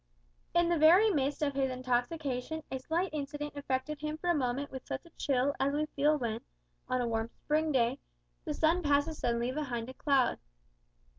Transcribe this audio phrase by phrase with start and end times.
[0.55, 4.71] In the very midst of his intoxication, a slight incident affected him for a moment
[4.71, 6.41] with such a chill as we feel when,
[6.89, 7.99] on a warm spring day,
[8.43, 10.39] the sun passes suddenly behind a cloud.